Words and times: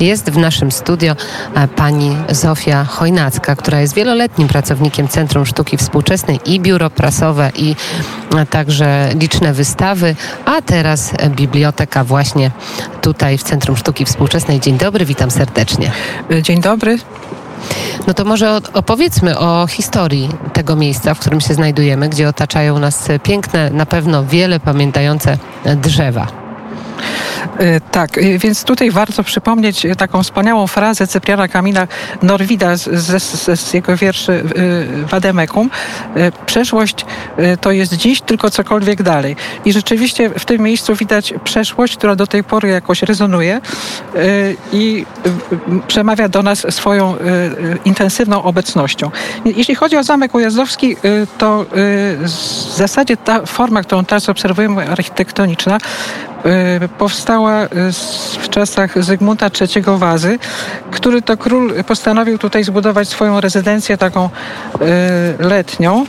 Jest 0.00 0.30
w 0.30 0.36
naszym 0.36 0.72
studio 0.72 1.16
e, 1.54 1.68
pani 1.68 2.16
Zofia 2.30 2.84
Chojnacka, 2.84 3.56
która 3.56 3.80
jest 3.80 3.94
wieloletnim 3.94 4.48
pracownikiem 4.48 5.08
Centrum 5.08 5.46
Sztuki 5.46 5.76
Współczesnej 5.76 6.40
i 6.44 6.60
biuro 6.60 6.90
prasowe 6.90 7.50
i 7.56 7.76
e, 8.36 8.46
także 8.46 9.08
liczne 9.20 9.52
wystawy, 9.52 10.16
a 10.44 10.62
teraz 10.62 11.12
biblioteka 11.28 12.04
właśnie 12.04 12.50
tutaj 13.02 13.38
w 13.38 13.42
Centrum 13.42 13.76
Sztuki 13.76 14.04
Współczesnej. 14.04 14.60
Dzień 14.60 14.78
dobry, 14.78 15.04
witam 15.04 15.30
serdecznie. 15.30 15.92
Dzień 16.42 16.60
dobry. 16.60 16.98
No 18.06 18.14
to 18.14 18.24
może 18.24 18.60
opowiedzmy 18.72 19.38
o 19.38 19.66
historii 19.66 20.28
tego 20.52 20.76
miejsca, 20.76 21.14
w 21.14 21.18
którym 21.18 21.40
się 21.40 21.54
znajdujemy, 21.54 22.08
gdzie 22.08 22.28
otaczają 22.28 22.78
nas 22.78 23.08
piękne, 23.22 23.70
na 23.70 23.86
pewno 23.86 24.24
wiele 24.24 24.60
pamiętające 24.60 25.38
drzewa. 25.76 26.45
E, 27.58 27.80
tak, 27.80 28.18
e, 28.18 28.38
więc 28.38 28.64
tutaj 28.64 28.90
warto 28.90 29.24
przypomnieć 29.24 29.86
e, 29.86 29.96
taką 29.96 30.22
wspaniałą 30.22 30.66
frazę 30.66 31.06
Cypriana 31.06 31.48
Kamila 31.48 31.86
Norwida 32.22 32.76
z, 32.76 32.88
z, 33.22 33.60
z 33.60 33.74
jego 33.74 33.96
wierszy 33.96 34.44
Wademekum. 35.10 35.70
Przeszłość 36.46 37.06
to 37.60 37.72
jest 37.72 37.92
dziś, 37.92 38.20
tylko 38.20 38.50
cokolwiek 38.50 39.02
dalej. 39.02 39.36
I 39.64 39.72
rzeczywiście 39.72 40.30
w 40.30 40.44
tym 40.44 40.62
miejscu 40.62 40.94
widać 40.94 41.34
przeszłość, 41.44 41.96
która 41.96 42.16
do 42.16 42.26
tej 42.26 42.44
pory 42.44 42.68
jakoś 42.68 43.02
rezonuje 43.02 43.60
i 44.72 45.06
przemawia 45.88 46.28
do 46.28 46.42
nas 46.42 46.66
swoją 46.74 47.14
intensywną 47.84 48.42
obecnością. 48.42 49.10
Jeśli 49.44 49.74
chodzi 49.74 49.96
o 49.96 50.04
Zamek 50.04 50.34
Ujazdowski, 50.34 50.96
to 51.38 51.66
w 52.18 52.28
zasadzie 52.76 53.16
ta 53.16 53.46
forma, 53.46 53.82
którą 53.82 54.04
teraz 54.04 54.28
obserwujemy, 54.28 54.88
architektoniczna, 54.88 55.78
Y, 56.46 56.88
powstała 57.36 57.64
y, 57.64 57.68
w 58.42 58.48
czasach 58.48 59.04
Zygmunta 59.04 59.50
III 59.60 59.84
Wazy, 59.98 60.38
który 60.90 61.22
to 61.22 61.36
król 61.36 61.84
postanowił 61.84 62.38
tutaj 62.38 62.64
zbudować 62.64 63.08
swoją 63.08 63.40
rezydencję 63.40 63.96
taką 63.96 64.24
y, 64.26 65.44
letnią. 65.44 66.06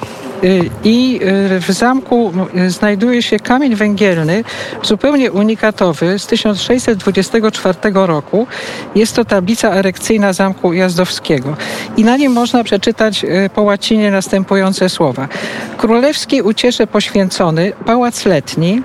I 0.83 1.19
w 1.67 1.71
zamku 1.71 2.33
znajduje 2.67 3.21
się 3.21 3.39
kamień 3.39 3.75
węgielny, 3.75 4.43
zupełnie 4.83 5.31
unikatowy, 5.31 6.19
z 6.19 6.27
1624 6.27 7.77
roku. 7.93 8.47
Jest 8.95 9.15
to 9.15 9.25
tablica 9.25 9.69
erekcyjna 9.69 10.33
Zamku 10.33 10.73
Jazdowskiego. 10.73 11.57
I 11.97 12.03
na 12.03 12.17
nim 12.17 12.31
można 12.31 12.63
przeczytać 12.63 13.25
po 13.55 13.61
łacinie 13.61 14.11
następujące 14.11 14.89
słowa. 14.89 15.27
Królewski 15.77 16.41
uciesze 16.41 16.87
poświęcony, 16.87 17.73
pałac 17.85 18.25
letni, 18.25 18.81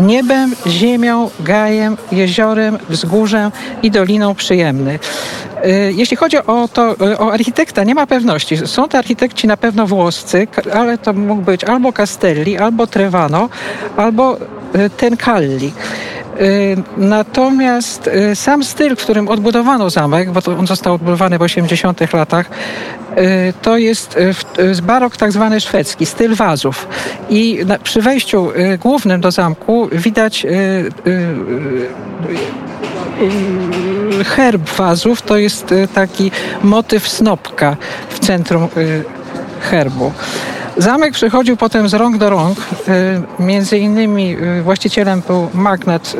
niebem, 0.00 0.54
ziemią, 0.66 1.30
gajem, 1.40 1.96
jeziorem, 2.12 2.78
wzgórzem 2.88 3.52
i 3.82 3.90
doliną 3.90 4.34
przyjemny. 4.34 4.98
Y, 5.64 5.92
jeśli 5.96 6.16
chodzi 6.16 6.36
o, 6.38 6.68
to, 6.72 6.92
y, 6.92 7.18
o 7.18 7.32
architekta, 7.32 7.84
nie 7.84 7.94
ma 7.94 8.06
pewności. 8.06 8.56
Są 8.56 8.88
to 8.88 8.98
architekci 8.98 9.46
na 9.46 9.56
pewno 9.56 9.86
włoscy, 9.86 10.48
ale 10.74 10.98
to 10.98 11.12
mógł 11.12 11.42
być 11.42 11.64
albo 11.64 11.92
Castelli, 11.92 12.58
albo 12.58 12.86
Trevano, 12.86 13.48
albo 13.96 14.36
y, 14.74 14.90
Tencalli. 14.90 15.72
Natomiast 16.96 18.10
sam 18.34 18.64
styl, 18.64 18.96
w 18.96 18.98
którym 18.98 19.28
odbudowano 19.28 19.90
zamek, 19.90 20.30
bo 20.30 20.40
on 20.58 20.66
został 20.66 20.94
odbudowany 20.94 21.38
w 21.38 21.42
80 21.42 22.12
latach, 22.12 22.50
to 23.62 23.78
jest 23.78 24.18
barok 24.82 25.16
tak 25.16 25.32
zwany 25.32 25.60
szwedzki, 25.60 26.06
styl 26.06 26.34
wazów. 26.34 26.88
I 27.30 27.60
przy 27.82 28.02
wejściu 28.02 28.48
głównym 28.82 29.20
do 29.20 29.30
zamku 29.30 29.88
widać 29.92 30.46
herb 34.24 34.70
wazów, 34.70 35.22
to 35.22 35.36
jest 35.36 35.74
taki 35.94 36.30
motyw 36.62 37.08
snopka 37.08 37.76
w 38.08 38.18
centrum 38.18 38.68
herbu. 39.60 40.12
Zamek 40.76 41.12
przechodził 41.12 41.56
potem 41.56 41.88
z 41.88 41.94
rąk 41.94 42.16
do 42.16 42.30
rąk. 42.30 42.58
Między 43.38 43.78
innymi 43.78 44.36
właścicielem 44.62 45.22
był 45.26 45.48
magnat 45.54 46.16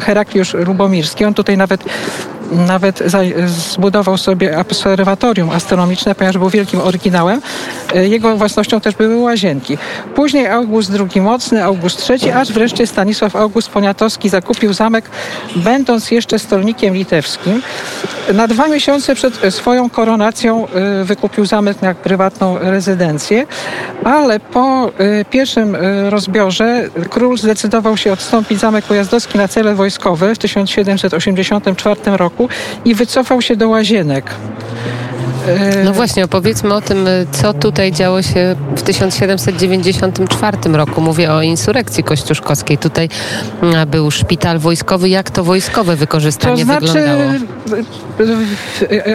Herakliusz 0.00 0.54
Lubomirski. 0.54 1.24
On 1.24 1.34
tutaj 1.34 1.56
nawet 1.56 1.84
nawet 2.52 3.02
zbudował 3.46 4.18
sobie 4.18 4.58
obserwatorium 4.58 5.50
astronomiczne, 5.50 6.14
ponieważ 6.14 6.38
był 6.38 6.48
wielkim 6.48 6.80
oryginałem. 6.80 7.40
E, 7.94 8.08
jego 8.08 8.36
własnością 8.36 8.80
też 8.80 8.94
były 8.94 9.16
łazienki. 9.16 9.78
Później 10.14 10.46
August 10.46 10.92
II 11.14 11.20
Mocny, 11.20 11.64
August 11.64 12.10
III, 12.10 12.30
aż 12.30 12.52
wreszcie 12.52 12.86
Stanisław 12.86 13.36
August 13.36 13.68
Poniatowski 13.68 14.28
zakupił 14.28 14.72
zamek, 14.72 15.04
będąc 15.56 16.10
jeszcze 16.10 16.38
stolnikiem 16.38 16.94
litewskim. 16.94 17.62
Na 18.34 18.48
dwa 18.48 18.68
miesiące 18.68 19.14
przed 19.14 19.54
swoją 19.54 19.90
koronacją 19.90 20.66
e, 20.68 21.04
wykupił 21.04 21.46
zamek 21.46 21.82
jak 21.82 21.96
prywatną 21.96 22.58
rezydencję, 22.58 23.46
ale 24.04 24.40
po 24.40 24.90
e, 24.98 25.24
pierwszym 25.24 25.76
rozbiorze 26.08 26.88
król 27.10 27.38
zdecydował 27.38 27.96
się 27.96 28.12
odstąpić 28.12 28.60
zamek 28.60 28.90
ujazdowski 28.90 29.38
na 29.38 29.48
cele 29.48 29.74
wojskowe 29.74 30.34
w 30.34 30.38
1784 30.38 32.00
roku 32.16 32.41
roku 32.41 32.41
i 32.84 32.94
wycofał 32.94 33.42
się 33.42 33.56
do 33.56 33.68
łazienek. 33.68 34.34
No 35.84 35.92
właśnie, 35.92 36.24
opowiedzmy 36.24 36.74
o 36.74 36.80
tym, 36.80 37.06
co 37.32 37.54
tutaj 37.54 37.92
działo 37.92 38.22
się 38.22 38.56
w 38.76 38.82
1794 38.82 40.56
roku. 40.72 41.00
Mówię 41.00 41.32
o 41.32 41.42
insurekcji 41.42 42.04
kościuszkowskiej. 42.04 42.78
Tutaj 42.78 43.08
mm, 43.62 43.88
był 43.88 44.10
szpital 44.10 44.58
wojskowy. 44.58 45.08
Jak 45.08 45.30
to 45.30 45.44
wojskowe 45.44 45.96
wykorzystanie 45.96 46.56
to 46.56 46.64
znaczy, 46.64 46.86
wyglądało? 46.86 47.22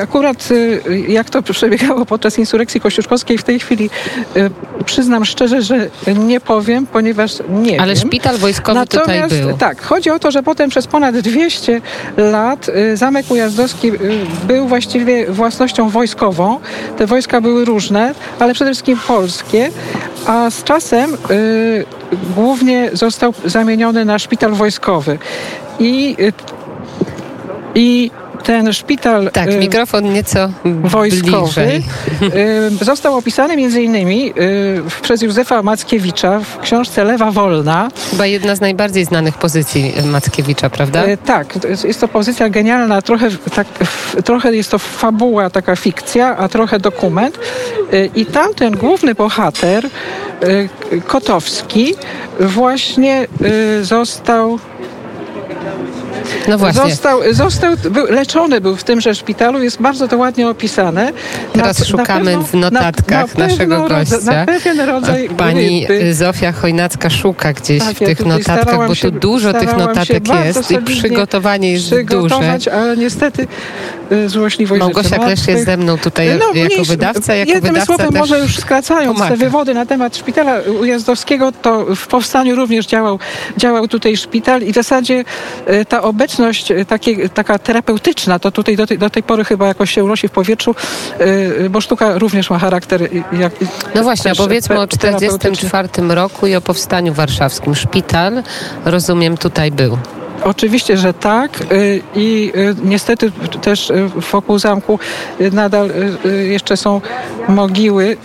Akurat 0.02 0.52
y, 0.52 0.82
jak 1.08 1.30
to 1.30 1.42
przebiegało 1.42 2.06
podczas 2.06 2.40
insurekcji 2.40 2.82
kościuszkowskiej 2.82 3.38
w 3.38 3.44
tej 3.44 3.60
chwili 3.60 3.90
y, 4.38 4.50
przyznam 4.86 5.26
szczerze, 5.26 5.62
że 5.62 5.90
nie 6.18 6.40
powiem, 6.40 6.88
ponieważ 6.88 7.34
nie 7.50 7.82
Ale 7.82 7.94
wiem. 7.96 8.08
szpital 8.08 8.38
wojskowy 8.38 8.80
Natomiast, 8.80 9.30
tutaj 9.30 9.42
był. 9.42 9.58
Tak, 9.58 9.82
chodzi 9.82 10.10
o 10.10 10.20
to, 10.20 10.32
że 10.32 10.44
potem 10.44 10.70
przez 10.70 10.88
ponad 10.88 11.18
200 11.18 11.82
lat 12.18 12.70
y, 12.70 12.98
Zamek 12.98 13.32
Ujazdowski 13.32 13.92
był 14.48 14.68
właściwie 14.68 15.32
własnością 15.32 15.90
wojskową. 16.18 16.60
Te 16.98 17.08
wojska 17.08 17.42
były 17.42 17.66
różne, 17.66 18.14
ale 18.40 18.54
przede 18.54 18.72
wszystkim 18.72 19.00
polskie, 19.08 19.72
a 20.26 20.50
z 20.50 20.64
czasem 20.64 21.14
y, 21.32 21.86
głównie 22.36 22.90
został 22.94 23.34
zamieniony 23.46 24.06
na 24.06 24.20
szpital 24.20 24.52
wojskowy. 24.52 25.20
I, 25.80 26.16
i 27.76 28.12
ten 28.47 28.74
szpital 28.74 29.31
tak, 29.31 29.50
y, 29.50 29.58
mikrofon 29.58 30.13
nieco 30.13 30.50
wojskowy. 30.66 31.62
Y, 32.81 32.85
został 32.85 33.18
opisany 33.18 33.58
między 33.58 33.81
innymi 33.81 34.30
y, 34.30 35.02
przez 35.02 35.22
Józefa 35.22 35.63
Mackiewicza 35.63 36.40
w 36.40 36.59
książce 36.59 37.03
Lewa 37.03 37.31
Wolna. 37.31 37.90
Chyba 38.12 38.25
jedna 38.25 38.56
z 38.56 38.62
najbardziej 38.62 39.06
znanych 39.06 39.38
pozycji 39.38 39.94
Mackiewicza, 40.06 40.69
prawda? 40.69 41.03
Tak, 41.25 41.47
jest 41.84 42.02
to 42.02 42.07
pozycja 42.07 42.50
genialna, 42.50 43.02
trochę, 43.02 43.30
tak, 43.56 43.68
trochę 44.25 44.56
jest 44.56 44.72
to 44.72 44.80
fabuła, 44.80 45.50
taka 45.50 45.75
fikcja, 45.75 46.38
a 46.38 46.50
trochę 46.50 46.80
dokument. 46.80 47.40
I 48.16 48.25
tamten 48.25 48.78
główny 48.78 49.16
bohater, 49.16 49.90
Kotowski, 51.07 51.96
właśnie 52.40 53.28
został 53.81 54.59
no 56.48 56.58
właśnie. 56.58 56.82
Został, 56.90 57.34
został 57.34 57.76
był, 57.92 58.06
leczony 58.06 58.62
był 58.62 58.76
w 58.76 58.84
tymże 58.84 59.16
szpitalu, 59.16 59.64
jest 59.64 59.82
bardzo 59.82 60.08
to 60.08 60.18
ładnie 60.18 60.50
opisane. 60.50 61.14
Teraz 61.54 61.80
na, 61.80 61.86
szukamy 61.86 62.32
na 62.32 62.38
pewno, 62.38 62.48
w 62.48 62.54
notatkach 62.54 63.38
na, 63.38 63.48
naszego 63.48 63.88
gościa. 63.88 64.18
Na 64.26 64.46
pewien 64.46 64.80
rodzaj 64.80 65.30
Pani 65.30 65.86
grypy. 65.86 66.14
Zofia 66.14 66.52
Chojnacka 66.52 67.10
szuka 67.10 67.54
gdzieś 67.54 67.80
tak, 67.80 67.96
w 67.96 68.00
tych 68.00 68.20
ja 68.20 68.26
notatkach, 68.26 68.88
bo 68.88 68.96
tu 68.96 69.12
dużo 69.12 69.54
tych 69.54 69.78
notatek 69.78 70.24
jest 70.46 70.72
i 70.72 70.78
przygotowanie 70.78 71.72
jest 71.72 71.96
duże. 72.06 72.58
ale 72.74 72.98
niestety 72.98 73.48
złośliwość 74.27 74.80
Małgosia 74.80 75.19
Klesz 75.19 75.48
jest 75.48 75.65
ze 75.65 75.77
mną 75.77 75.98
tutaj 75.98 76.30
no, 76.39 76.54
jako 76.54 76.83
wydawca. 76.83 77.36
Jako 77.36 77.51
jednym 77.51 77.74
wydawca 77.74 77.95
słowem, 77.95 78.19
może 78.19 78.39
już 78.39 78.57
skracając 78.57 79.18
pomaga. 79.18 79.36
te 79.36 79.38
wywody 79.38 79.74
na 79.74 79.86
temat 79.86 80.18
szpitala 80.18 80.59
ujazdowskiego, 80.81 81.51
to 81.51 81.95
w 81.95 82.07
powstaniu 82.07 82.56
również 82.56 82.86
działał, 82.86 83.19
działał 83.57 83.88
tutaj 83.88 84.18
szpital 84.18 84.62
i 84.62 84.71
w 84.71 84.75
zasadzie 84.75 85.25
y, 85.69 85.86
ta 85.86 86.01
obecność 86.01 86.71
y, 86.71 86.86
takie, 86.86 87.30
taka 87.30 87.59
terapeutyczna, 87.59 88.39
to 88.39 88.51
tutaj 88.51 88.75
do 88.75 88.88
tej, 88.88 88.98
do 88.98 89.09
tej 89.09 89.24
pory 89.24 89.44
chyba 89.44 89.68
jakoś 89.68 89.92
się 89.92 90.04
unosi 90.04 90.27
w 90.27 90.31
powietrzu, 90.31 90.75
bo 91.69 91.81
sztuka 91.81 92.18
również 92.18 92.50
ma 92.50 92.60
charakter 92.60 93.10
jak, 93.33 93.53
No 93.95 94.03
właśnie, 94.03 94.36
powiedzmy 94.36 94.80
o 94.80 94.88
1944 94.88 95.89
roku 96.07 96.48
i 96.48 96.56
o 96.56 96.62
powstaniu 96.62 97.13
warszawskim. 97.13 97.75
Szpital, 97.75 98.44
rozumiem, 98.86 99.38
tutaj 99.38 99.71
był. 99.71 99.98
Oczywiście, 100.48 100.98
że 100.98 101.14
tak 101.14 101.62
y, 101.72 102.02
i 102.16 102.52
y, 102.56 102.76
niestety 102.84 103.32
też 103.62 103.90
y, 103.90 104.10
wokół 104.32 104.60
zamku 104.60 105.00
nadal 105.52 105.90
jeszcze 106.50 106.78
są 106.78 107.02
mogiły 107.48 108.18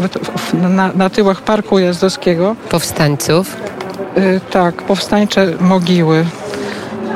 na, 0.52 0.92
na 0.92 1.10
tyłach 1.10 1.42
Parku 1.42 1.78
Jazdowskiego. 1.78 2.56
Powstańców? 2.70 3.56
Tak, 4.50 4.82
powstańcze 4.82 5.52
mogiły. 5.60 6.24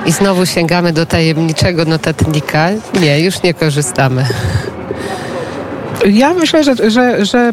I 0.07 0.13
znowu 0.13 0.47
sięgamy 0.47 0.93
do 0.93 1.07
tajemniczego 1.07 1.85
notatnika. 1.85 2.69
Nie, 3.01 3.21
już 3.21 3.43
nie 3.43 3.55
korzystamy. 3.55 4.27
Ja 6.11 6.35
myślę, 6.35 6.65
że, 6.65 6.91
że, 6.91 7.25
że 7.25 7.53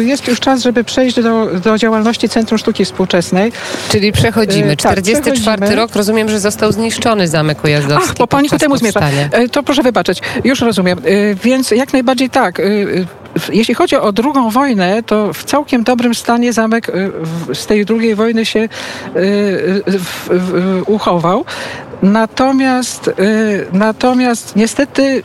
jest 0.00 0.28
już 0.28 0.40
czas, 0.40 0.62
żeby 0.62 0.84
przejść 0.84 1.20
do, 1.20 1.46
do 1.46 1.78
działalności 1.78 2.28
Centrum 2.28 2.58
Sztuki 2.58 2.84
Współczesnej. 2.84 3.52
Czyli 3.88 4.12
przechodzimy. 4.12 4.76
44 4.76 5.32
tak, 5.32 5.42
przechodzimy. 5.42 5.76
rok, 5.76 5.96
rozumiem, 5.96 6.28
że 6.28 6.40
został 6.40 6.72
zniszczony 6.72 7.28
Zamek 7.28 7.64
Ujazdowski. 7.64 8.08
Ach, 8.10 8.18
bo 8.18 8.26
pani 8.26 8.48
ku 8.48 8.58
temu 8.58 8.76
zmierza. 8.76 9.00
To 9.52 9.62
proszę 9.62 9.82
wybaczyć. 9.82 10.20
Już 10.44 10.60
rozumiem. 10.60 10.98
Więc 11.44 11.70
jak 11.70 11.92
najbardziej 11.92 12.30
tak 12.30 12.60
jeśli 13.52 13.74
chodzi 13.74 13.96
o 13.96 14.12
drugą 14.12 14.50
wojnę, 14.50 15.02
to 15.02 15.32
w 15.32 15.44
całkiem 15.44 15.84
dobrym 15.84 16.14
stanie 16.14 16.52
zamek 16.52 16.86
z 17.54 17.66
tej 17.66 17.84
drugiej 17.84 18.14
wojny 18.14 18.46
się 18.46 18.68
uchował. 20.86 21.44
Natomiast, 22.02 23.10
natomiast 23.72 24.56
niestety 24.56 25.22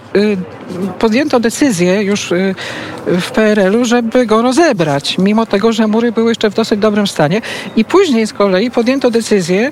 podjęto 0.99 1.39
decyzję 1.39 2.03
już 2.03 2.31
y, 2.31 2.55
w 3.05 3.31
PRL-u, 3.31 3.85
żeby 3.85 4.25
go 4.25 4.41
rozebrać, 4.41 5.17
mimo 5.17 5.45
tego, 5.45 5.73
że 5.73 5.87
mury 5.87 6.11
były 6.11 6.31
jeszcze 6.31 6.49
w 6.49 6.53
dosyć 6.53 6.79
dobrym 6.79 7.07
stanie. 7.07 7.41
I 7.75 7.85
później 7.85 8.27
z 8.27 8.33
kolei 8.33 8.71
podjęto 8.71 9.11
decyzję, 9.11 9.69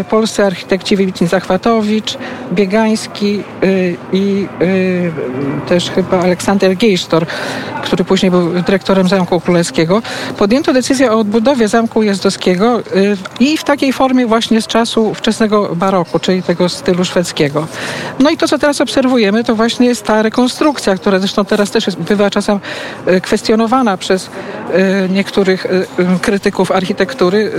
y, 0.00 0.04
polscy 0.04 0.44
architekci 0.44 0.96
Wybitni 0.96 1.26
Zachwatowicz, 1.26 2.18
Biegański 2.52 3.42
y, 3.64 3.96
i 4.12 4.46
też 5.68 5.90
chyba 5.90 6.20
Aleksander 6.20 6.76
Geisztor, 6.76 7.26
który 7.82 8.04
później 8.04 8.30
był 8.30 8.62
dyrektorem 8.62 9.08
Zamku 9.08 9.40
Królewskiego, 9.40 10.02
podjęto 10.38 10.72
decyzję 10.72 11.12
o 11.12 11.18
odbudowie 11.18 11.68
Zamku 11.68 12.02
Jazdowskiego 12.02 12.82
i 13.40 13.56
w 13.56 13.64
takiej 13.64 13.92
formie 13.92 14.26
właśnie 14.26 14.62
z 14.62 14.66
czasu 14.66 15.14
wczesnego 15.14 15.76
baroku, 15.76 16.18
czyli 16.18 16.42
tego 16.42 16.68
stylu 16.68 17.04
szwedzkiego. 17.04 17.66
No 18.18 18.30
i 18.30 18.36
to, 18.36 18.48
co 18.48 18.58
teraz 18.58 18.80
obserwujemy, 18.80 19.44
to 19.44 19.54
właśnie 19.54 19.86
jest 19.86 20.04
ta 20.04 20.22
rekonstrukcja, 20.22 20.94
która 20.96 21.18
zresztą 21.18 21.44
teraz 21.44 21.70
też 21.70 21.86
jest, 21.86 21.98
bywa 21.98 22.29
czasem 22.30 22.60
e, 23.06 23.20
kwestionowana 23.20 23.96
przez 23.96 24.30
e, 24.72 25.08
niektórych 25.08 25.66
e, 25.66 25.68
krytyków 26.22 26.70
architektury, 26.70 27.52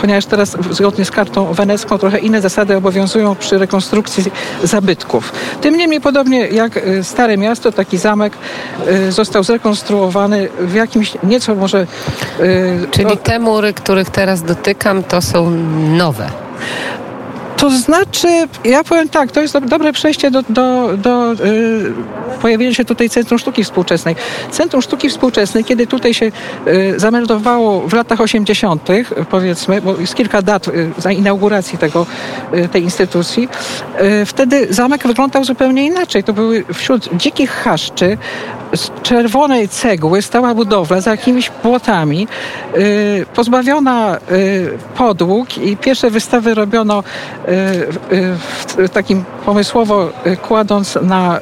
ponieważ 0.00 0.26
teraz 0.26 0.56
zgodnie 0.70 1.04
z 1.04 1.10
kartą 1.10 1.52
wenecką 1.52 1.98
trochę 1.98 2.18
inne 2.18 2.40
zasady 2.40 2.76
obowiązują 2.76 3.34
przy 3.34 3.58
rekonstrukcji 3.58 4.24
zabytków. 4.62 5.32
Tym 5.60 5.76
niemniej 5.76 6.00
podobnie 6.00 6.48
jak 6.48 6.80
Stare 7.02 7.36
Miasto, 7.36 7.72
taki 7.72 7.98
zamek 7.98 8.32
został 9.08 9.44
zrekonstruowany 9.44 10.48
w 10.60 10.74
jakimś 10.74 11.12
nieco 11.22 11.54
może... 11.54 11.86
Czyli 12.90 13.16
te 13.16 13.38
mury, 13.38 13.74
których 13.74 14.10
teraz 14.10 14.42
dotykam, 14.42 15.02
to 15.02 15.22
są 15.22 15.50
nowe. 15.96 16.30
To 17.56 17.70
znaczy, 17.70 18.28
ja 18.64 18.84
powiem 18.84 19.08
tak, 19.08 19.32
to 19.32 19.40
jest 19.40 19.58
dobre 19.58 19.92
przejście 19.92 20.30
do, 20.30 20.42
do, 20.48 20.96
do 20.96 21.32
yy, 21.32 21.92
pojawienia 22.42 22.74
się 22.74 22.84
tutaj 22.84 23.10
Centrum 23.10 23.38
Sztuki 23.38 23.64
Współczesnej. 23.64 24.16
Centrum 24.50 24.82
Sztuki 24.82 25.10
Współczesnej, 25.10 25.64
kiedy 25.64 25.86
tutaj 25.86 26.14
się 26.14 26.24
yy, 26.24 27.00
zameldowało 27.00 27.88
w 27.88 27.92
latach 27.92 28.20
80., 28.20 28.88
powiedzmy, 29.30 29.80
bo 29.80 29.96
jest 29.96 30.14
kilka 30.14 30.42
dat 30.42 30.66
yy, 31.06 31.14
inauguracji 31.14 31.78
tego, 31.78 32.06
y, 32.54 32.68
tej 32.68 32.82
instytucji, 32.82 33.48
y, 34.22 34.26
wtedy 34.26 34.66
zamek 34.70 35.06
wyglądał 35.06 35.44
zupełnie 35.44 35.86
inaczej. 35.86 36.24
To 36.24 36.32
były 36.32 36.64
wśród 36.74 37.08
dzikich 37.16 37.50
chaszczy, 37.50 38.18
z 38.74 38.90
czerwonej 39.02 39.68
cegły 39.68 40.22
stała 40.22 40.54
budowla 40.54 41.00
za 41.00 41.10
jakimiś 41.10 41.50
płotami, 41.50 42.28
y, 42.76 43.26
pozbawiona 43.34 44.18
podłóg 44.96 45.58
i 45.58 45.76
pierwsze 45.76 46.10
wystawy 46.10 46.54
robiono 46.54 47.02
takim 48.92 49.24
pomysłowo 49.44 50.10
kładąc 50.42 50.98
na, 51.02 51.40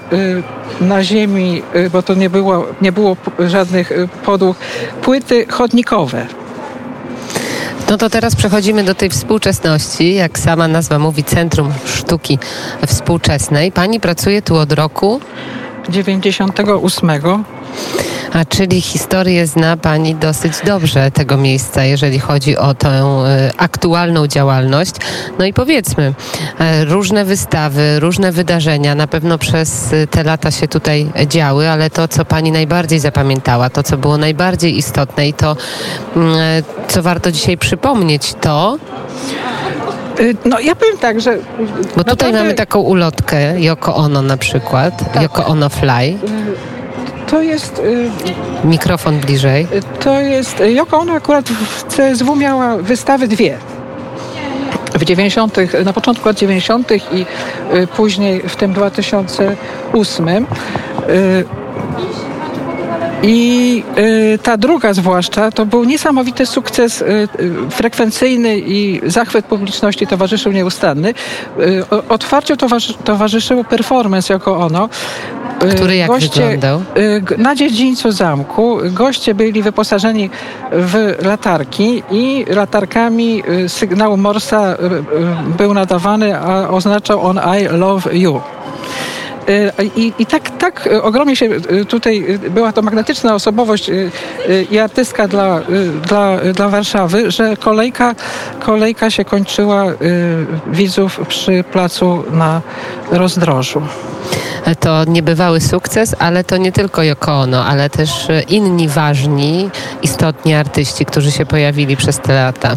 na 0.81 1.05
ziemi, 1.05 1.63
bo 1.93 2.03
to 2.03 2.15
nie 2.15 2.31
było, 2.31 2.67
nie 2.83 2.93
było 2.93 3.17
żadnych 3.39 3.93
podłóg, 4.25 4.57
płyty 5.03 5.47
chodnikowe. 5.47 6.27
No 7.91 7.99
to 7.99 8.11
teraz 8.11 8.37
przechodzimy 8.37 8.85
do 8.85 8.95
tej 8.95 9.11
współczesności. 9.11 10.15
Jak 10.15 10.39
sama 10.39 10.69
nazwa 10.69 10.99
mówi, 10.99 11.25
Centrum 11.25 11.73
Sztuki 11.85 12.39
Współczesnej. 12.87 13.73
Pani 13.73 14.01
pracuje 14.01 14.43
tu 14.43 14.57
od 14.57 14.73
roku 14.73 15.21
98. 15.89 17.11
A 18.33 18.45
czyli 18.45 18.81
historię 18.81 19.47
zna 19.47 19.77
Pani 19.77 20.15
dosyć 20.15 20.53
dobrze 20.65 21.11
tego 21.11 21.37
miejsca, 21.37 21.85
jeżeli 21.85 22.19
chodzi 22.19 22.57
o 22.57 22.75
tę 22.75 22.89
e, 22.89 23.51
aktualną 23.57 24.27
działalność. 24.27 24.93
No 25.39 25.45
i 25.45 25.53
powiedzmy, 25.53 26.15
e, 26.59 26.85
różne 26.85 27.25
wystawy, 27.25 28.01
różne 28.01 28.33
wydarzenia 28.33 28.95
na 28.95 29.07
pewno 29.07 29.39
przez 29.39 29.91
te 30.11 30.25
lata 30.25 30.51
się 30.51 30.69
tutaj 30.69 31.11
działy, 31.27 31.69
ale 31.69 31.91
to, 31.91 32.09
co 32.09 32.25
Pani 32.25 32.53
najbardziej 32.53 32.99
zapamiętała, 32.99 33.71
to, 33.71 33.83
co 33.83 33.97
było 33.97 34.19
najbardziej 34.19 34.79
istotne 34.79 35.29
i 35.29 35.33
to, 35.33 35.57
mm, 36.17 36.35
e, 36.39 36.63
co 36.89 37.03
warto 37.03 37.33
dzisiaj 37.33 37.59
przypomnieć, 37.59 38.35
to 38.41 38.79
y, 40.21 40.37
no 40.45 40.61
ja 40.61 40.75
powiem 40.75 40.99
tak, 40.99 41.21
że... 41.21 41.39
Bo 41.97 42.05
tutaj 42.05 42.07
naprawdę... 42.07 42.39
mamy 42.39 42.55
taką 42.55 42.81
ulotkę, 42.81 43.61
Yoko 43.61 43.95
Ono 43.95 44.23
na 44.23 44.37
przykład, 44.37 45.13
tak. 45.13 45.23
Yoko 45.23 45.47
Ono 45.47 45.69
Fly. 45.69 46.19
Y, 47.33 47.35
to 47.35 47.43
jest... 47.43 47.79
Y, 47.79 48.11
Mikrofon 48.65 49.19
bliżej. 49.19 49.67
To 50.01 50.21
jest... 50.21 50.63
Joko 50.75 50.99
ona 50.99 51.13
akurat 51.13 51.49
w 51.49 51.85
CSW 51.85 52.37
miała 52.37 52.77
wystawy 52.77 53.29
dwie 53.29 53.59
w 54.95 55.05
90., 55.05 55.57
na 55.85 55.93
początku 55.93 56.29
lat 56.29 56.37
90. 56.37 56.93
i 56.93 57.27
y, 57.77 57.87
później 57.87 58.41
w 58.49 58.57
tym 58.57 58.73
2008. 58.73 60.29
Y, 60.29 60.45
I 63.25 63.85
ta 64.43 64.57
druga 64.57 64.95
zwłaszcza 64.95 65.51
to 65.51 65.67
był 65.67 65.85
niesamowity 65.85 66.47
sukces 66.47 67.05
frekwencyjny 67.71 68.59
i 68.59 69.01
zachwyt 69.07 69.47
publiczności 69.47 70.07
towarzyszył 70.07 70.53
nieustanny. 70.53 71.15
Otwarciu 72.09 72.57
towarzyszył 73.05 73.65
performance 73.65 74.33
jako 74.33 74.57
ono. 74.57 74.89
Który 75.69 75.97
jak 75.97 76.09
goście, 76.09 76.43
wyglądał? 76.43 76.83
Y, 76.97 77.39
na 77.39 77.55
dziedzińcu 77.55 78.13
zamku 78.13 78.79
goście 78.85 79.35
byli 79.35 79.63
wyposażeni 79.63 80.31
w 80.73 81.19
latarki 81.23 82.03
i 82.11 82.45
latarkami 82.49 83.43
y, 83.65 83.69
sygnał 83.69 84.17
Morsa 84.17 84.73
y, 84.75 84.77
był 85.59 85.75
nadawany, 85.75 86.39
a 86.39 86.69
oznaczał 86.69 87.27
on 87.27 87.41
I 87.61 87.79
love 87.79 88.15
you. 88.15 88.41
I, 89.97 90.13
I, 90.19 90.27
tak, 90.27 90.51
tak 90.51 90.89
ogromnie 91.03 91.37
się 91.37 91.49
tutaj 91.89 92.39
była 92.51 92.73
to 92.73 92.83
magnetyczna 92.83 93.35
osobowość 93.35 93.91
i 94.71 94.79
artystka 94.79 95.29
dla, 95.29 95.61
dla, 96.07 96.37
dla 96.55 96.69
Warszawy, 96.69 97.31
że 97.31 97.57
kolejka, 97.57 98.15
kolejka 98.61 99.11
się 99.11 99.25
kończyła 99.25 99.85
widzów 100.67 101.21
przy 101.29 101.65
placu 101.73 102.25
na 102.31 102.61
rozdrożu 103.11 103.83
to 104.81 105.05
niebywały 105.05 105.61
sukces, 105.61 106.17
ale 106.19 106.45
to 106.45 106.57
nie 106.57 106.73
tylko 106.73 107.03
Yoko 107.03 107.33
Ono, 107.33 107.65
ale 107.65 107.91
też 107.91 108.29
inni 108.49 108.89
ważni, 108.89 109.71
istotni 110.03 110.55
artyści, 110.55 111.05
którzy 111.07 111.33
się 111.33 111.47
pojawili 111.47 111.97
przez 111.97 112.19
te 112.19 112.35
lata. 112.35 112.77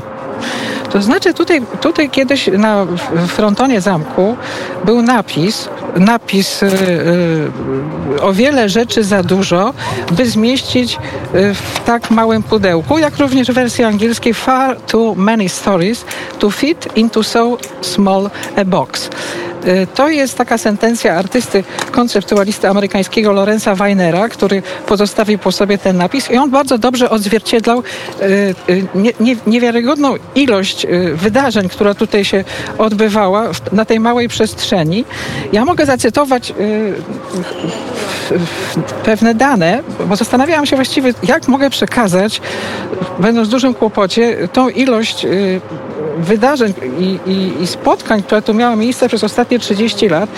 To 0.96 1.02
znaczy 1.02 1.34
tutaj, 1.34 1.62
tutaj 1.82 2.10
kiedyś 2.10 2.48
na 2.48 2.86
frontonie 3.28 3.82
zamku 3.82 4.38
był 4.86 5.02
napis, 5.02 5.70
napis 5.96 6.62
yy, 6.62 6.70
yy, 8.14 8.22
o 8.22 8.34
wiele 8.34 8.70
rzeczy 8.70 9.04
za 9.04 9.24
dużo, 9.24 9.74
by 10.12 10.26
zmieścić 10.30 10.98
yy, 11.34 11.54
w 11.54 11.80
tak 11.86 12.12
małym 12.12 12.44
pudełku, 12.44 12.98
jak 12.98 13.18
również 13.18 13.48
w 13.48 13.54
wersji 13.54 13.84
angielskiej 13.84 14.34
far 14.34 14.82
too 14.82 15.14
many 15.16 15.50
stories 15.50 16.06
to 16.40 16.52
fit 16.52 16.88
into 16.96 17.24
so 17.24 17.58
small 17.82 18.30
a 18.56 18.66
box. 18.66 19.10
Y, 19.68 19.88
to 19.96 20.10
jest 20.10 20.38
taka 20.38 20.58
sentencja 20.58 21.16
artysty, 21.16 21.64
konceptualisty 21.92 22.70
amerykańskiego 22.70 23.32
Lorenza 23.32 23.76
Weinera, 23.76 24.30
który 24.30 24.64
pozostawił 24.88 25.40
po 25.40 25.52
sobie 25.52 25.78
ten 25.78 25.98
napis 25.98 26.32
i 26.32 26.38
on 26.38 26.52
bardzo 26.52 26.78
dobrze 26.78 27.10
odzwierciedlał 27.10 27.80
y, 27.80 28.24
y, 28.70 28.88
niewiarygodną 29.48 30.16
ilość 30.36 30.88
wydarzeń, 31.14 31.70
która 31.70 31.94
tutaj 31.94 32.26
się 32.26 32.44
odbywała 32.78 33.50
na 33.72 33.86
tej 33.86 34.00
małej 34.00 34.28
przestrzeni. 34.28 35.06
Ja 35.54 35.66
mogę 35.66 35.86
zacytować 35.86 36.54
pewne 39.06 39.36
dane, 39.36 39.84
bo 40.10 40.16
zastanawiałam 40.16 40.66
się 40.66 40.76
właściwie, 40.76 41.14
jak 41.24 41.48
mogę 41.48 41.70
przekazać, 41.70 42.42
będąc 43.20 43.48
w 43.48 43.52
dużym 43.52 43.74
kłopocie, 43.74 44.48
tą 44.54 44.70
ilość 44.70 45.26
wydarzeń 46.18 46.74
i, 47.00 47.20
i, 47.26 47.64
i, 47.64 47.68
spotkań, 47.68 48.24
które 48.24 48.42
tu 48.42 48.54
miały 48.54 48.76
miejsce 48.76 49.08
przez 49.08 49.24
ostatnie 49.24 49.60
30 49.60 50.10
lat. 50.10 50.30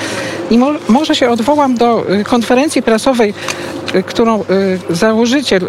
I 0.50 0.58
mo, 0.58 0.72
może 0.88 1.16
się 1.16 1.30
odwołam 1.30 1.76
do 1.76 2.06
konferencji 2.24 2.84
prasowej, 2.84 3.34
którą 4.06 4.44
założyciel 4.90 5.68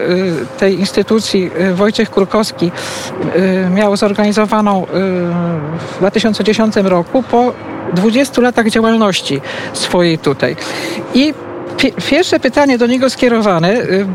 tej 0.58 0.80
instytucji, 0.80 1.50
Wojciech 1.74 2.10
Kurkowski, 2.10 2.70
miał 3.74 3.96
zorganizowaną 3.96 4.86
w 5.94 5.98
2010 5.98 6.76
roku 6.76 7.22
po 7.22 7.52
20 7.92 8.42
latach 8.42 8.70
działalności 8.70 9.40
swojej 9.72 10.18
tutaj. 10.18 10.56
I 11.14 11.34
Pierwsze 12.08 12.40
pytanie 12.40 12.78
do 12.78 12.86
niego 12.86 13.10
skierowane 13.10 13.72
y, 13.72 14.06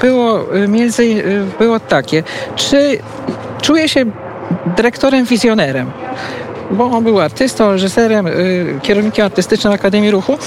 było 0.00 0.56
y, 0.56 0.68
między 0.68 1.02
y, 1.02 1.46
było 1.58 1.80
takie, 1.80 2.22
czy 2.56 2.98
czuje 3.62 3.88
się 3.88 4.04
dyrektorem 4.76 5.24
wizjonerem? 5.24 5.90
Bo 6.70 6.84
on 6.84 7.04
był 7.04 7.20
artystą, 7.20 7.72
reżyserem, 7.72 8.26
kierownikiem 8.82 9.24
artystycznym 9.26 9.72
Akademii 9.72 10.10
Ruchu. 10.10 10.38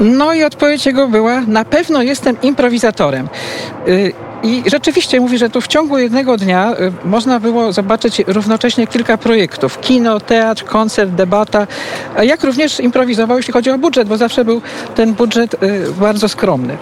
No 0.00 0.34
i 0.34 0.44
odpowiedź 0.44 0.86
jego 0.86 1.08
była: 1.08 1.40
Na 1.40 1.64
pewno 1.64 2.02
jestem 2.02 2.36
improwizatorem. 2.42 3.28
I 4.42 4.62
rzeczywiście 4.66 5.20
mówi, 5.20 5.38
że 5.38 5.50
tu 5.50 5.60
w 5.60 5.66
ciągu 5.66 5.98
jednego 5.98 6.36
dnia 6.36 6.72
y, 6.72 6.92
można 7.04 7.40
było 7.40 7.72
zobaczyć 7.72 8.22
równocześnie 8.26 8.86
kilka 8.86 9.18
projektów. 9.18 9.80
Kino, 9.80 10.20
teatr, 10.20 10.64
koncert, 10.64 11.10
debata, 11.10 11.66
jak 12.22 12.44
również 12.44 12.80
improwizował, 12.80 13.36
jeśli 13.36 13.52
chodzi 13.52 13.70
o 13.70 13.78
budżet, 13.78 14.08
bo 14.08 14.16
zawsze 14.16 14.44
był 14.44 14.62
ten 14.94 15.14
budżet 15.14 15.54
y, 15.54 15.86
bardzo 16.00 16.28
skromny. 16.28 16.76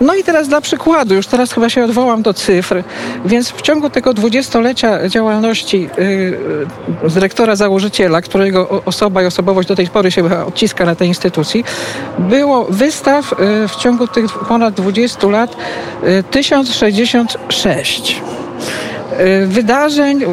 No 0.00 0.14
i 0.14 0.24
teraz 0.24 0.48
dla 0.48 0.60
przykładu, 0.60 1.14
już 1.14 1.26
teraz 1.26 1.52
chyba 1.52 1.68
się 1.68 1.84
odwołam 1.84 2.22
do 2.22 2.34
cyfr, 2.34 2.82
więc 3.24 3.50
w 3.50 3.62
ciągu 3.62 3.90
tego 3.90 4.14
dwudziestolecia 4.14 5.08
działalności 5.08 5.88
y, 5.98 6.38
dyrektora 7.14 7.56
założyciela, 7.56 8.20
którego 8.20 8.82
osoba 8.84 9.22
i 9.22 9.26
osobowość 9.26 9.68
do 9.68 9.76
tej 9.76 9.88
pory 9.88 10.10
się 10.10 10.46
odciska 10.46 10.84
na 10.84 10.94
tej 10.94 11.08
instytucji, 11.08 11.64
było 12.18 12.64
wystaw 12.64 13.34
w 13.68 13.76
ciągu 13.76 14.06
tych 14.08 14.38
ponad 14.38 14.74
20 14.74 15.26
lat 15.26 15.56
1060 16.30 17.05
66. 17.06 18.22
Y, 19.20 19.46
wydarzeń 19.46 20.24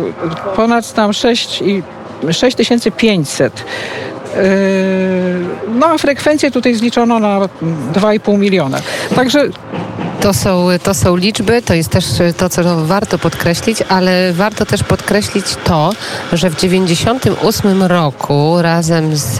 ponad 0.55 0.93
tam 0.93 1.13
6 1.13 1.61
i 1.61 1.83
6500. 2.31 3.59
Y, 3.59 3.63
no 5.79 5.87
a 5.87 5.97
frekwencję 5.97 6.51
tutaj 6.51 6.75
zliczono 6.75 7.19
na 7.19 7.39
2,5 7.93 8.37
miliona. 8.37 8.79
Także 9.15 9.49
to 10.23 10.33
są, 10.33 10.67
to 10.83 10.93
są 10.93 11.15
liczby, 11.15 11.61
to 11.61 11.73
jest 11.73 11.89
też 11.89 12.05
to, 12.37 12.49
co 12.49 12.85
warto 12.85 13.19
podkreślić, 13.19 13.81
ale 13.81 14.33
warto 14.33 14.65
też 14.65 14.83
podkreślić 14.83 15.45
to, 15.63 15.91
że 16.33 16.49
w 16.49 16.55
1998 16.55 17.83
roku 17.83 18.61
razem 18.61 19.15
z 19.15 19.37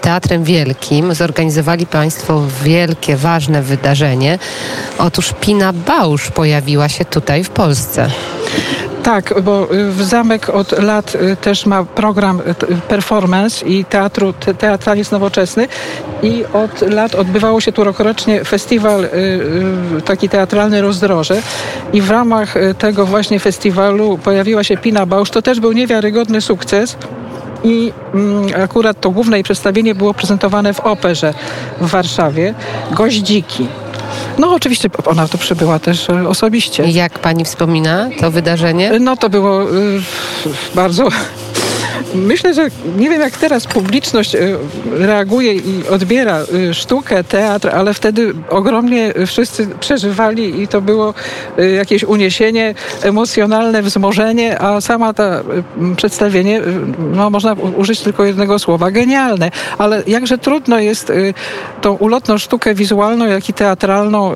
Teatrem 0.00 0.44
Wielkim 0.44 1.14
zorganizowali 1.14 1.86
Państwo 1.86 2.42
wielkie, 2.64 3.16
ważne 3.16 3.62
wydarzenie. 3.62 4.38
Otóż 4.98 5.32
Pina 5.40 5.72
Bausz 5.72 6.30
pojawiła 6.30 6.88
się 6.88 7.04
tutaj 7.04 7.44
w 7.44 7.50
Polsce. 7.50 8.10
Tak, 9.06 9.34
bo 9.42 9.68
w 9.90 10.02
Zamek 10.02 10.48
od 10.48 10.82
lat 10.82 11.14
y, 11.14 11.36
też 11.36 11.66
ma 11.66 11.84
program 11.84 12.40
y, 12.40 12.76
performance 12.88 13.66
i 13.66 13.84
teatru, 13.84 14.32
teatralizm 14.32 15.14
nowoczesny 15.14 15.68
i 16.22 16.44
od 16.52 16.80
lat 16.80 17.14
odbywało 17.14 17.60
się 17.60 17.72
tu 17.72 17.84
rokrocznie 17.84 18.44
festiwal 18.44 19.04
y, 19.04 19.10
taki 20.04 20.28
teatralny 20.28 20.82
Rozdroże 20.82 21.42
i 21.92 22.00
w 22.00 22.10
ramach 22.10 22.54
tego 22.78 23.06
właśnie 23.06 23.40
festiwalu 23.40 24.18
pojawiła 24.18 24.64
się 24.64 24.76
Pina 24.76 25.06
Bausz. 25.06 25.30
To 25.30 25.42
też 25.42 25.60
był 25.60 25.72
niewiarygodny 25.72 26.40
sukces 26.40 26.96
i 27.64 27.92
mm, 28.14 28.62
akurat 28.62 29.00
to 29.00 29.10
główne 29.10 29.42
przedstawienie 29.42 29.94
było 29.94 30.14
prezentowane 30.14 30.74
w 30.74 30.80
operze 30.80 31.34
w 31.80 31.86
Warszawie. 31.90 32.54
Goździki. 32.90 33.66
No 34.38 34.54
oczywiście 34.54 34.88
ona 35.04 35.28
tu 35.28 35.38
przybyła 35.38 35.78
też 35.78 36.10
e, 36.10 36.28
osobiście. 36.28 36.82
Jak 36.84 37.18
pani 37.18 37.44
wspomina 37.44 38.08
to 38.20 38.30
wydarzenie? 38.30 38.92
No 39.00 39.16
to 39.16 39.30
było 39.30 39.70
y, 39.70 40.00
bardzo 40.74 41.08
Myślę, 42.14 42.54
że 42.54 42.68
nie 42.96 43.10
wiem 43.10 43.20
jak 43.20 43.36
teraz 43.36 43.66
publiczność 43.66 44.34
y, 44.34 44.58
reaguje 44.98 45.54
i 45.54 45.88
odbiera 45.90 46.42
y, 46.54 46.74
sztukę, 46.74 47.24
teatr, 47.24 47.68
ale 47.68 47.94
wtedy 47.94 48.34
ogromnie 48.50 49.14
wszyscy 49.26 49.66
przeżywali 49.80 50.62
i 50.62 50.68
to 50.68 50.80
było 50.80 51.14
y, 51.58 51.70
jakieś 51.70 52.04
uniesienie 52.04 52.74
emocjonalne, 53.02 53.82
wzmożenie, 53.82 54.60
a 54.60 54.80
sama 54.80 55.14
ta 55.14 55.42
przedstawienie, 55.96 56.62
no 57.12 57.30
można 57.30 57.52
użyć 57.52 58.00
tylko 58.00 58.24
jednego 58.24 58.58
słowa, 58.58 58.90
genialne. 58.90 59.50
Ale 59.78 60.02
jakże 60.06 60.38
trudno 60.38 60.78
jest 60.78 61.12
tą 61.80 61.92
ulotną 61.92 62.38
sztukę 62.38 62.74
wizualną, 62.74 63.26
jak 63.26 63.48
i 63.48 63.52
teatralną 63.52 64.34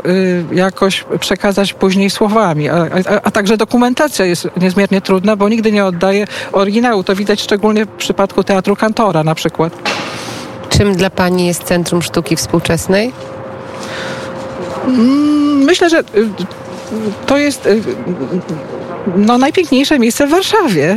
jakoś 0.52 1.04
przekazać 1.20 1.74
później 1.74 2.10
słowami. 2.10 2.68
A, 2.68 2.76
a, 2.76 3.20
a 3.22 3.30
także 3.30 3.56
dokumentacja 3.56 4.24
jest 4.24 4.48
niezmiernie 4.56 5.00
trudna, 5.00 5.36
bo 5.36 5.48
nigdy 5.48 5.72
nie 5.72 5.84
oddaje 5.84 6.26
oryginału. 6.52 7.04
To 7.04 7.16
widać 7.16 7.46
szczególnie 7.50 7.84
w 7.84 7.88
przypadku 7.88 8.44
Teatru 8.44 8.76
Kantora 8.76 9.24
na 9.24 9.34
przykład. 9.34 9.72
Czym 10.68 10.96
dla 10.96 11.10
Pani 11.10 11.46
jest 11.46 11.64
Centrum 11.64 12.02
Sztuki 12.02 12.36
Współczesnej? 12.36 13.12
Mm, 14.86 15.64
myślę, 15.64 15.90
że 15.90 15.98
y, 15.98 16.04
to 17.26 17.38
jest 17.38 17.66
y, 17.66 17.82
no, 19.16 19.38
najpiękniejsze 19.38 19.98
miejsce 19.98 20.26
w 20.26 20.30
Warszawie, 20.30 20.96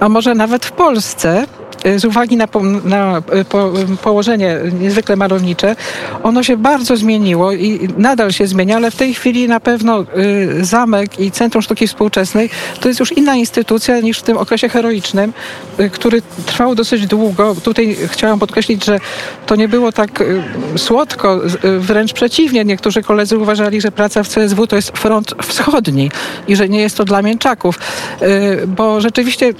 a 0.00 0.08
może 0.08 0.34
nawet 0.34 0.66
w 0.66 0.72
Polsce. 0.72 1.46
Y, 1.86 1.98
z 1.98 2.04
uwagi 2.04 2.36
na, 2.36 2.48
po, 2.48 2.62
na 2.62 3.22
y, 3.40 3.44
po, 3.44 3.72
położenie 4.02 4.58
niezwykle 4.80 5.16
malownicze, 5.16 5.76
ono 6.22 6.42
się 6.42 6.56
bardzo 6.56 6.96
zmieniło 6.96 7.52
i 7.52 7.88
nadal 7.98 8.32
się 8.32 8.46
zmienia, 8.46 8.76
ale 8.76 8.90
w 8.90 8.96
tej 8.96 9.14
chwili 9.14 9.48
na 9.48 9.60
pewno 9.60 10.00
y, 10.00 10.64
zamek 10.64 11.20
i 11.20 11.30
Centrum 11.30 11.62
Sztuki 11.62 11.86
Współczesnej 11.86 12.50
to 12.80 12.88
jest 12.88 13.00
już 13.00 13.12
inna 13.12 13.36
instytucja 13.36 14.00
niż 14.00 14.18
w 14.18 14.22
tym 14.22 14.36
okresie 14.36 14.68
heroicznym, 14.68 15.32
który 15.92 16.22
trwał 16.46 16.74
dosyć 16.74 17.06
długo. 17.06 17.54
Tutaj 17.62 17.96
chciałam 18.06 18.38
podkreślić, 18.38 18.84
że 18.84 19.00
to 19.46 19.56
nie 19.56 19.68
było 19.68 19.92
tak 19.92 20.24
słodko, 20.76 21.40
wręcz 21.78 22.12
przeciwnie. 22.12 22.64
Niektórzy 22.64 23.02
koledzy 23.02 23.38
uważali, 23.38 23.80
że 23.80 23.92
praca 23.92 24.22
w 24.22 24.28
CSW 24.28 24.66
to 24.66 24.76
jest 24.76 24.98
front 24.98 25.34
wschodni 25.42 26.10
i 26.48 26.56
że 26.56 26.68
nie 26.68 26.80
jest 26.80 26.96
to 26.96 27.04
dla 27.04 27.22
mięczaków, 27.22 27.78
bo 28.66 29.00
rzeczywiście 29.00 29.54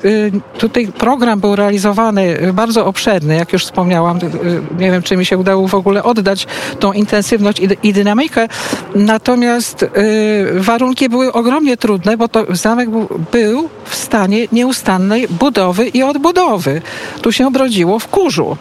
tutaj 0.58 0.86
program 0.86 1.40
był 1.40 1.56
realizowany 1.56 2.13
Bardzo 2.52 2.86
obszerny, 2.86 3.36
jak 3.36 3.52
już 3.52 3.64
wspomniałam. 3.64 4.16
Y, 4.16 4.20
nie 4.78 4.90
wiem, 4.90 5.02
czy 5.02 5.16
mi 5.16 5.26
się 5.26 5.38
udało 5.38 5.68
w 5.68 5.74
ogóle 5.74 6.02
oddać 6.02 6.46
tą 6.80 6.92
intensywność 6.92 7.60
i, 7.60 7.88
i 7.88 7.92
dynamikę. 7.92 8.48
Natomiast 8.94 9.82
y, 9.82 9.88
warunki 10.54 11.08
były 11.08 11.32
ogromnie 11.32 11.76
trudne, 11.76 12.16
bo 12.16 12.28
to 12.28 12.46
zamek 12.50 12.90
był, 12.90 13.08
był 13.32 13.68
w 13.84 13.94
stanie 13.94 14.46
nieustannej 14.52 15.28
budowy 15.28 15.88
i 15.88 16.02
odbudowy. 16.02 16.82
Tu 17.22 17.32
się 17.32 17.50
brodziło 17.50 17.98
w 17.98 18.08
kurzu 18.08 18.56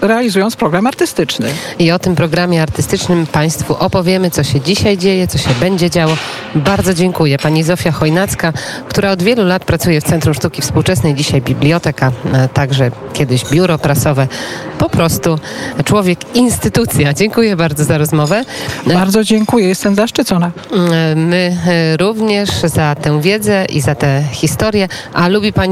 realizując 0.00 0.56
program 0.56 0.86
artystyczny. 0.86 1.48
I 1.78 1.92
o 1.92 1.98
tym 1.98 2.14
programie 2.14 2.62
artystycznym 2.62 3.26
Państwu 3.26 3.76
opowiemy, 3.78 4.30
co 4.30 4.44
się 4.44 4.60
dzisiaj 4.60 4.98
dzieje, 4.98 5.26
co 5.26 5.38
się 5.38 5.50
będzie 5.60 5.90
działo. 5.90 6.16
Bardzo 6.54 6.94
dziękuję. 6.94 7.38
Pani 7.38 7.62
Zofia 7.62 7.92
Chojnacka, 7.92 8.52
która 8.88 9.10
od 9.10 9.22
wielu 9.22 9.44
lat 9.44 9.64
pracuje 9.64 10.00
w 10.00 10.04
Centrum 10.04 10.34
Sztuki 10.34 10.62
Współczesnej, 10.62 11.14
dzisiaj 11.14 11.42
biblioteka, 11.42 12.12
także 12.54 12.90
kiedyś 13.12 13.44
biuro 13.44 13.78
prasowe. 13.78 14.28
Po 14.78 14.90
prostu 14.90 15.38
człowiek, 15.84 16.18
instytucja. 16.34 17.14
Dziękuję 17.14 17.56
bardzo 17.56 17.84
za 17.84 17.98
rozmowę. 17.98 18.44
Bardzo 18.86 19.24
dziękuję, 19.24 19.68
jestem 19.68 19.94
zaszczycona. 19.94 20.50
My 21.16 21.56
również 22.00 22.50
za 22.50 22.94
tę 22.94 23.20
wiedzę 23.20 23.64
i 23.64 23.80
za 23.80 23.94
tę 23.94 24.22
historię. 24.32 24.88
A 25.14 25.28
lubi 25.28 25.52
Pani 25.52 25.64